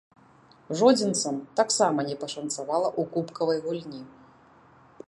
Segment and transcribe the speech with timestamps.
[0.79, 4.01] Жодзінцам таксама не пашанцавала ў кубкавай гульні.